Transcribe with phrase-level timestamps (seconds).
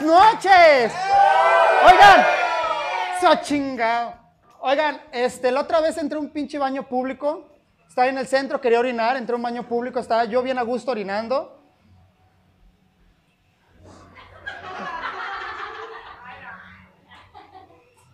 [0.00, 0.92] Noches.
[1.84, 2.24] Oigan,
[3.20, 4.14] so chingado.
[4.60, 7.48] Oigan, este, la otra vez entré a un pinche baño público.
[7.88, 10.62] Estaba en el centro, quería orinar, entré a un baño público, estaba yo bien a
[10.62, 11.52] gusto orinando.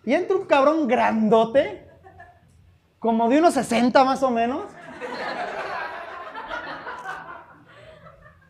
[0.05, 1.89] Y entra un cabrón grandote,
[2.99, 4.65] como de unos 60 más o menos,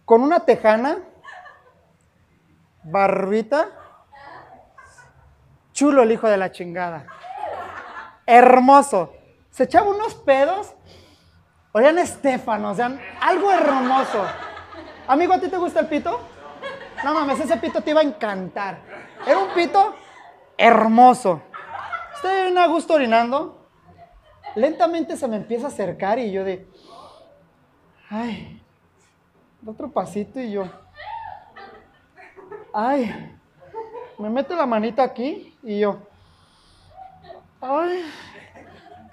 [0.05, 0.99] con una tejana,
[2.83, 3.69] barbita,
[5.73, 7.05] chulo el hijo de la chingada,
[8.25, 9.13] hermoso.
[9.49, 10.73] Se echaba unos pedos,
[11.71, 14.25] oigan Estefano, o sea, algo hermoso.
[15.07, 16.19] Amigo, ¿a ti te gusta el pito?
[17.03, 18.79] No mames, ese pito te iba a encantar.
[19.25, 19.95] Era un pito
[20.57, 21.41] hermoso.
[22.15, 23.67] Estoy bien a gusto orinando.
[24.55, 26.67] Lentamente se me empieza a acercar y yo de,
[28.09, 28.61] ay,
[29.65, 30.65] otro pasito y yo,
[32.73, 33.37] ay,
[34.17, 35.99] me mete la manita aquí y yo,
[37.61, 38.03] ay,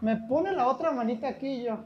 [0.00, 1.78] me pone la otra manita aquí y yo,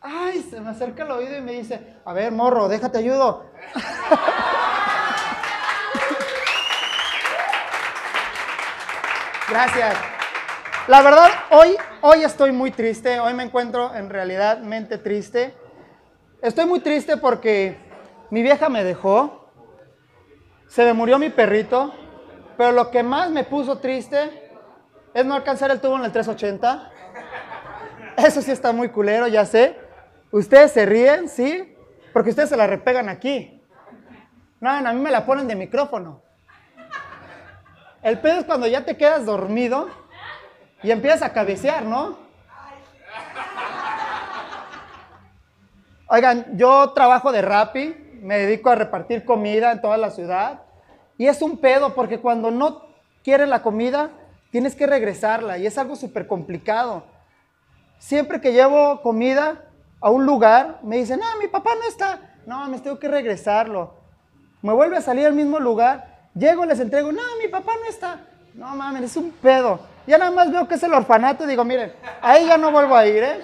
[0.00, 3.46] ay, se me acerca el oído y me dice, a ver, morro, déjate ayudo.
[9.48, 9.96] Gracias.
[10.88, 15.54] La verdad, hoy, hoy estoy muy triste, hoy me encuentro en realidad mente triste.
[16.42, 17.78] Estoy muy triste porque
[18.30, 19.45] mi vieja me dejó,
[20.68, 21.94] se me murió mi perrito,
[22.56, 24.50] pero lo que más me puso triste
[25.14, 26.90] es no alcanzar el tubo en el 380.
[28.16, 29.78] Eso sí está muy culero, ya sé.
[30.30, 31.74] Ustedes se ríen, ¿sí?
[32.12, 33.62] Porque ustedes se la repegan aquí.
[34.60, 36.22] No, a mí me la ponen de micrófono.
[38.02, 39.88] El pedo es cuando ya te quedas dormido
[40.82, 42.18] y empiezas a cabecear, ¿no?
[46.08, 50.65] Oigan, yo trabajo de Rappi, me dedico a repartir comida en toda la ciudad
[51.18, 52.82] y es un pedo porque cuando no
[53.22, 54.10] quieren la comida
[54.50, 57.04] tienes que regresarla y es algo súper complicado.
[57.98, 59.64] Siempre que llevo comida
[60.00, 63.94] a un lugar me dicen, ah, mi papá no está, no, me tengo que regresarlo.
[64.62, 68.20] Me vuelve a salir al mismo lugar Llego, les entrego, no, mi papá no está.
[68.52, 69.80] No mames, es un pedo.
[70.06, 72.94] Ya nada más veo que es el orfanato y digo, miren, ahí ya no vuelvo
[72.94, 73.40] a ir, ¿eh?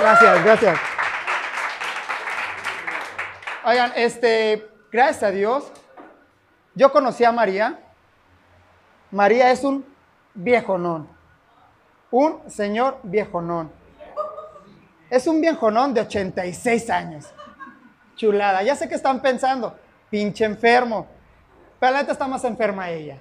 [0.00, 0.89] Gracias, gracias.
[3.62, 5.70] Oigan, este, gracias a Dios,
[6.74, 7.78] yo conocí a María.
[9.10, 9.84] María es un
[10.32, 11.08] viejonón.
[12.10, 13.70] Un señor viejonón.
[15.10, 17.26] Es un viejonón de 86 años.
[18.16, 18.62] Chulada.
[18.62, 19.78] Ya sé que están pensando,
[20.08, 21.06] pinche enfermo.
[21.78, 23.18] Pero la neta está más enferma ella.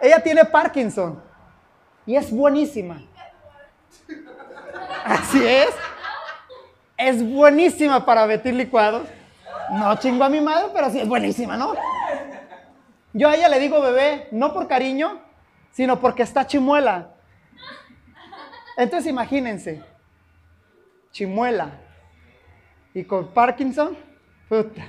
[0.00, 1.22] Ella tiene Parkinson.
[2.04, 3.00] Y es buenísima.
[5.04, 5.68] Así es.
[6.96, 9.08] Es buenísima para betir licuados.
[9.72, 11.74] No chingo a mi madre, pero sí es buenísima, ¿no?
[13.12, 15.20] Yo a ella le digo bebé, no por cariño,
[15.70, 17.10] sino porque está chimuela.
[18.76, 19.82] Entonces imagínense,
[21.12, 21.70] chimuela,
[22.92, 23.96] y con Parkinson,
[24.48, 24.82] puta.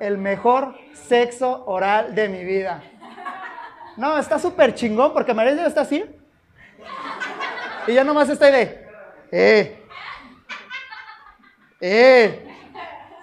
[0.00, 2.82] El mejor sexo oral de mi vida.
[3.96, 6.04] No, está súper chingón porque María está así.
[7.86, 8.88] Y ya nomás estoy de,
[9.32, 9.82] eh,
[11.80, 12.48] eh.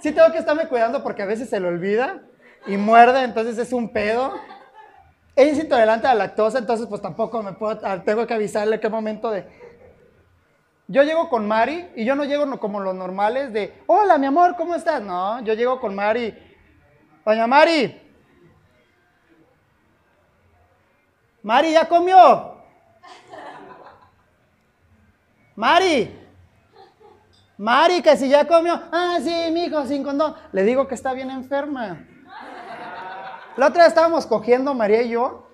[0.02, 2.22] Sí tengo que estarme cuidando porque a veces se le olvida
[2.66, 4.34] y muerde, entonces es un pedo.
[5.36, 8.80] Ella es intolerante a la lactosa, entonces pues tampoco me puedo, ah, tengo que avisarle
[8.80, 9.48] qué momento de...
[10.88, 14.56] Yo llego con Mari y yo no llego como los normales de, hola mi amor,
[14.58, 15.02] ¿cómo estás?
[15.02, 16.36] No, yo llego con Mari,
[17.24, 18.10] doña Mari,
[21.44, 22.49] Mari, ¿ya comió?
[25.60, 26.18] Mari,
[27.58, 30.34] Mari, que si ya comió, ah, sí, mi hijo, sin condón.
[30.54, 32.08] Le digo que está bien enferma.
[33.58, 35.50] La otra vez estábamos cogiendo, María y yo.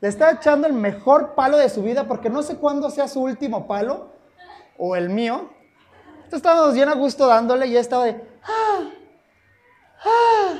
[0.00, 3.20] Le estaba echando el mejor palo de su vida porque no sé cuándo sea su
[3.20, 4.10] último palo
[4.78, 5.50] o el mío.
[6.14, 8.24] Entonces estábamos bien a gusto dándole y estaba de.
[8.42, 8.90] ¡Ah!
[10.02, 10.54] ¡Ah!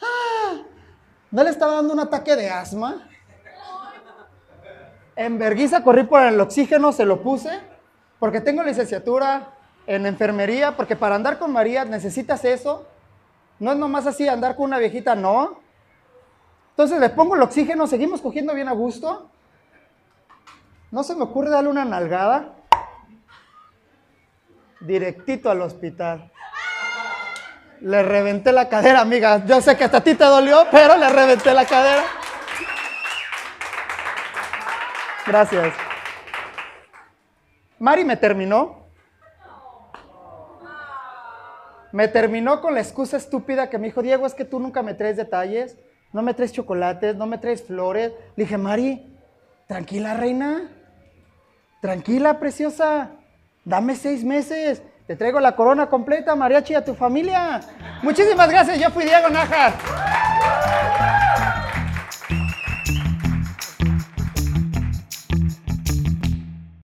[0.00, 0.62] ¡Ah!
[1.32, 3.08] ¿No le estaba dando un ataque de asma?
[5.20, 7.60] En vergüenza corrí por el oxígeno, se lo puse,
[8.18, 9.48] porque tengo licenciatura
[9.86, 12.86] en enfermería, porque para andar con María necesitas eso.
[13.58, 15.60] No es nomás así andar con una viejita, no.
[16.70, 19.28] Entonces le pongo el oxígeno, seguimos cogiendo bien a gusto.
[20.90, 22.54] No se me ocurre darle una nalgada.
[24.80, 26.32] Directito al hospital.
[27.82, 29.44] Le reventé la cadera, amiga.
[29.44, 32.04] Yo sé que hasta a ti te dolió, pero le reventé la cadera.
[35.26, 35.74] Gracias.
[37.78, 38.80] Mari me terminó.
[41.92, 44.94] Me terminó con la excusa estúpida que me dijo, Diego, es que tú nunca me
[44.94, 45.76] traes detalles,
[46.12, 48.12] no me traes chocolates, no me traes flores.
[48.36, 49.16] Le dije, Mari,
[49.66, 50.70] tranquila, reina,
[51.80, 53.10] tranquila, preciosa,
[53.64, 57.60] dame seis meses, te traigo la corona completa, mariachi, a tu familia.
[58.02, 59.99] Muchísimas gracias, yo fui Diego Nájar.